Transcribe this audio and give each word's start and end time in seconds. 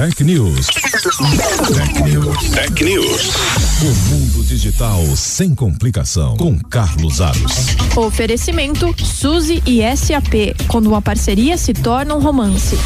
Tech 0.00 0.24
News. 0.24 0.66
Tech 0.66 2.02
News. 2.02 2.50
Tech 2.52 2.82
News. 2.82 3.34
O 3.82 4.08
mundo 4.08 4.42
digital 4.44 5.04
sem 5.14 5.54
complicação. 5.54 6.38
Com 6.38 6.58
Carlos 6.58 7.20
Aros. 7.20 7.76
Oferecimento 7.94 8.94
Suzy 9.04 9.62
e 9.66 9.82
SAP. 9.94 10.56
Quando 10.68 10.86
uma 10.86 11.02
parceria 11.02 11.58
se 11.58 11.74
torna 11.74 12.14
um 12.14 12.18
romance. 12.18 12.78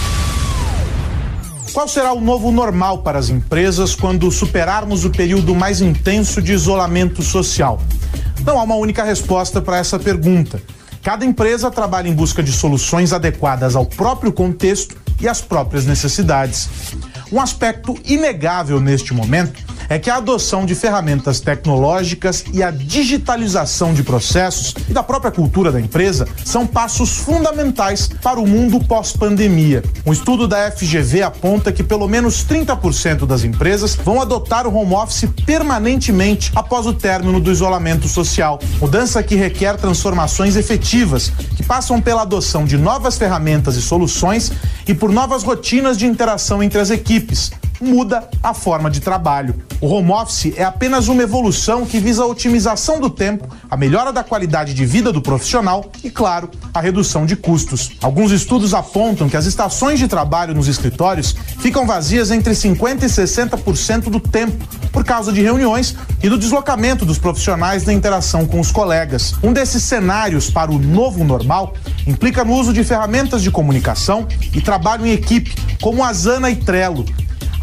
Qual 1.73 1.87
será 1.87 2.13
o 2.13 2.21
novo 2.21 2.51
normal 2.51 3.05
para 3.05 3.21
as 3.21 3.29
empresas 3.29 3.95
quando 3.95 4.29
superarmos 4.33 5.05
o 5.05 5.11
período 5.11 5.55
mais 5.55 5.81
intenso 5.81 6.43
de 6.43 6.53
isolamento 6.53 7.23
social? 7.23 7.81
Não 8.45 8.59
há 8.59 8.65
uma 8.65 8.75
única 8.75 9.05
resposta 9.05 9.63
para 9.63 9.79
essa 9.79 10.01
pergunta. 10.01 10.61
Cada 11.01 11.25
empresa 11.25 11.71
trabalha 11.71 12.09
em 12.09 12.13
busca 12.13 12.43
de 12.43 12.51
soluções 12.51 13.13
adequadas 13.13 13.77
ao 13.77 13.87
próprio 13.87 14.33
contexto 14.33 15.04
e 15.21 15.29
às 15.29 15.41
próprias 15.41 15.87
necessidades. 15.87 16.69
Um 17.33 17.41
aspecto 17.41 17.97
inegável 18.05 18.81
neste 18.81 19.13
momento 19.13 19.63
é 19.89 19.99
que 19.99 20.11
a 20.11 20.17
adoção 20.17 20.65
de 20.65 20.75
ferramentas 20.75 21.41
tecnológicas 21.41 22.45
e 22.53 22.63
a 22.63 22.71
digitalização 22.71 23.93
de 23.93 24.03
processos 24.03 24.75
e 24.89 24.93
da 24.93 25.03
própria 25.03 25.31
cultura 25.31 25.71
da 25.71 25.81
empresa 25.81 26.27
são 26.45 26.67
passos 26.67 27.17
fundamentais 27.17 28.09
para 28.23 28.41
o 28.41 28.47
mundo 28.47 28.81
pós-pandemia. 28.81 29.83
Um 30.07 30.13
estudo 30.13 30.49
da 30.49 30.71
FGV 30.71 31.23
aponta 31.23 31.73
que 31.73 31.83
pelo 31.83 32.09
menos 32.09 32.45
30% 32.45 33.27
das 33.27 33.45
empresas 33.45 33.95
vão 33.95 34.21
adotar 34.21 34.67
o 34.67 34.75
home 34.75 34.95
office 34.95 35.29
permanentemente 35.45 36.51
após 36.55 36.87
o 36.87 36.93
término 36.93 37.41
do 37.41 37.51
isolamento 37.51 38.09
social. 38.09 38.59
Mudança 38.81 39.23
que 39.23 39.35
requer 39.35 39.77
transformações 39.77 40.57
efetivas, 40.57 41.33
passam 41.65 42.01
pela 42.01 42.23
adoção 42.23 42.65
de 42.65 42.77
novas 42.77 43.19
ferramentas 43.19 43.77
e 43.77 43.83
soluções 43.83 44.53
e 44.87 44.95
por 44.95 45.11
novas 45.11 45.43
rotinas 45.43 45.99
de 45.99 46.07
interação 46.07 46.63
entre 46.63 46.79
as 46.79 46.91
equipes 46.91 47.51
muda 47.81 48.29
a 48.43 48.55
forma 48.55 48.91
de 48.91 49.01
trabalho. 49.01 49.55
O 49.81 49.89
home 49.89 50.13
office 50.13 50.55
é 50.57 50.65
apenas 50.65 51.09
uma 51.09 51.23
evolução 51.23 51.85
que 51.85 51.99
visa 51.99 52.23
a 52.23 52.27
otimização 52.27 53.01
do 53.01 53.11
tempo, 53.11 53.47
a 53.71 53.77
melhora 53.77 54.13
da 54.13 54.25
qualidade 54.25 54.73
de 54.73 54.87
vida 54.87 55.13
do 55.13 55.21
profissional 55.21 55.91
e, 56.03 56.11
claro, 56.11 56.51
a 56.73 56.81
redução 56.81 57.27
de 57.27 57.37
custos. 57.37 57.93
Alguns 58.01 58.33
estudos 58.33 58.73
apontam 58.73 59.29
que 59.29 59.37
as 59.37 59.47
estações 59.47 59.99
de 59.99 60.09
trabalho 60.09 60.55
nos 60.55 60.69
escritórios 60.69 61.35
ficam 61.59 61.87
vazias 61.87 62.31
entre 62.31 62.53
50% 62.53 63.03
e 63.03 63.07
60% 63.07 64.11
do 64.11 64.21
tempo, 64.21 64.65
por 64.93 65.05
causa 65.05 65.33
de 65.33 65.43
reuniões 65.43 65.97
e 66.23 66.29
do 66.29 66.39
deslocamento 66.39 67.05
dos 67.05 67.19
profissionais 67.19 67.85
na 67.85 67.93
interação 67.93 68.47
com 68.47 68.61
os 68.61 68.71
colegas. 68.71 69.35
Um 69.43 69.53
desses 69.53 69.83
cenários 69.83 70.49
para 70.49 70.71
o 70.71 70.79
novo 70.79 71.25
normal 71.25 71.75
implica 72.07 72.45
no 72.45 72.55
uso 72.55 72.73
de 72.73 72.85
ferramentas 72.85 73.43
de 73.43 73.51
comunicação 73.51 74.27
e 74.53 74.61
trabalho 74.61 75.05
em 75.05 75.13
equipe, 75.13 75.55
como 75.83 76.03
a 76.03 76.09
Asana 76.09 76.49
e 76.49 76.57
Trello. 76.57 77.05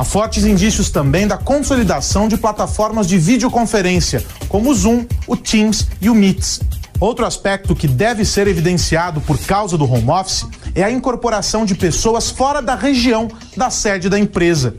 Há 0.01 0.03
fortes 0.03 0.45
indícios 0.45 0.89
também 0.89 1.27
da 1.27 1.37
consolidação 1.37 2.27
de 2.27 2.35
plataformas 2.35 3.07
de 3.07 3.19
videoconferência, 3.19 4.25
como 4.49 4.71
o 4.71 4.73
Zoom, 4.73 5.05
o 5.27 5.37
Teams 5.37 5.85
e 6.01 6.09
o 6.09 6.15
Meets. 6.15 6.59
Outro 6.99 7.23
aspecto 7.23 7.75
que 7.75 7.87
deve 7.87 8.25
ser 8.25 8.47
evidenciado 8.47 9.21
por 9.21 9.37
causa 9.37 9.77
do 9.77 9.85
home 9.85 10.09
office 10.09 10.47
é 10.73 10.83
a 10.83 10.89
incorporação 10.89 11.65
de 11.65 11.75
pessoas 11.75 12.31
fora 12.31 12.63
da 12.63 12.73
região 12.73 13.27
da 13.55 13.69
sede 13.69 14.09
da 14.09 14.17
empresa. 14.17 14.73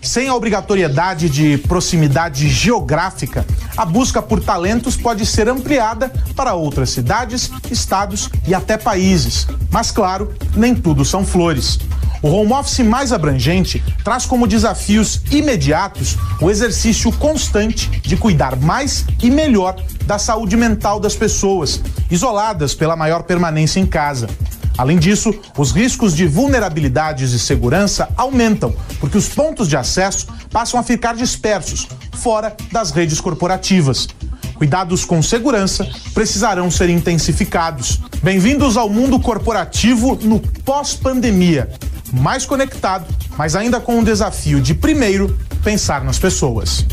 Sem 0.00 0.28
a 0.28 0.34
obrigatoriedade 0.36 1.28
de 1.28 1.58
proximidade 1.58 2.48
geográfica, 2.48 3.44
a 3.76 3.84
busca 3.84 4.22
por 4.22 4.40
talentos 4.40 4.96
pode 4.96 5.26
ser 5.26 5.48
ampliada 5.48 6.08
para 6.36 6.54
outras 6.54 6.90
cidades, 6.90 7.50
estados 7.68 8.30
e 8.46 8.54
até 8.54 8.76
países. 8.76 9.48
Mas, 9.72 9.90
claro, 9.90 10.32
nem 10.54 10.72
tudo 10.72 11.04
são 11.04 11.26
flores. 11.26 11.80
O 12.20 12.28
home 12.28 12.52
office 12.52 12.80
mais 12.80 13.12
abrangente 13.12 13.82
traz 14.02 14.26
como 14.26 14.48
desafios 14.48 15.22
imediatos 15.30 16.16
o 16.40 16.50
exercício 16.50 17.12
constante 17.12 17.88
de 18.00 18.16
cuidar 18.16 18.56
mais 18.56 19.04
e 19.22 19.30
melhor 19.30 19.76
da 20.04 20.18
saúde 20.18 20.56
mental 20.56 20.98
das 20.98 21.14
pessoas, 21.14 21.80
isoladas 22.10 22.74
pela 22.74 22.96
maior 22.96 23.22
permanência 23.22 23.78
em 23.78 23.86
casa. 23.86 24.28
Além 24.76 24.98
disso, 24.98 25.32
os 25.56 25.70
riscos 25.70 26.14
de 26.14 26.26
vulnerabilidades 26.26 27.32
e 27.32 27.38
segurança 27.38 28.08
aumentam, 28.16 28.74
porque 28.98 29.18
os 29.18 29.28
pontos 29.28 29.68
de 29.68 29.76
acesso 29.76 30.26
passam 30.50 30.78
a 30.80 30.82
ficar 30.82 31.14
dispersos, 31.14 31.86
fora 32.14 32.56
das 32.72 32.90
redes 32.90 33.20
corporativas. 33.20 34.08
Cuidados 34.54 35.04
com 35.04 35.22
segurança 35.22 35.88
precisarão 36.12 36.68
ser 36.68 36.88
intensificados. 36.90 38.00
Bem-vindos 38.24 38.76
ao 38.76 38.90
mundo 38.90 39.20
corporativo 39.20 40.18
no 40.20 40.40
pós-pandemia 40.40 41.68
mais 42.12 42.46
conectado, 42.46 43.06
mas 43.36 43.54
ainda 43.56 43.80
com 43.80 43.98
o 43.98 44.04
desafio 44.04 44.60
de, 44.60 44.74
primeiro, 44.74 45.36
pensar 45.62 46.04
nas 46.04 46.18
pessoas. 46.18 46.84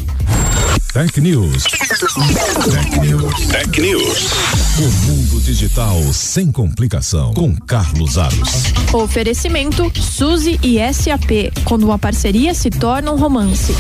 Tech 0.94 1.20
News. 1.20 1.64
Tech 1.64 3.00
News. 3.02 3.48
Tech 3.48 3.82
News. 3.82 4.30
O 4.80 4.92
mundo 5.06 5.42
digital 5.42 6.02
sem 6.14 6.52
complicação. 6.52 7.34
Com 7.34 7.54
Carlos 7.54 8.18
Aros. 8.18 8.74
Oferecimento 8.94 9.92
Suzy 10.02 10.58
e 10.64 10.78
SAP. 10.94 11.52
Quando 11.66 11.84
uma 11.84 12.00
parceria 12.00 12.54
se 12.54 12.70
torna 12.70 13.12
um 13.12 13.18
romance. 13.18 13.76